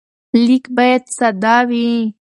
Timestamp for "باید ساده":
0.77-1.55